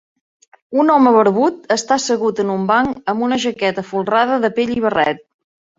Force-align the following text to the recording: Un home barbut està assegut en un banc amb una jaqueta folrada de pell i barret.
Un 0.83 0.89
home 0.93 1.13
barbut 1.15 1.69
està 1.77 1.97
assegut 1.99 2.43
en 2.45 2.55
un 2.55 2.67
banc 2.73 3.15
amb 3.15 3.29
una 3.29 3.41
jaqueta 3.47 3.87
folrada 3.93 4.45
de 4.49 4.55
pell 4.59 4.79
i 4.81 4.85
barret. 4.89 5.29